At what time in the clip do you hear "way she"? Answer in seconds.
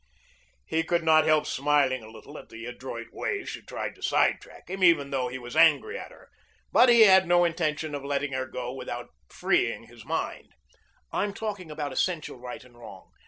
3.11-3.61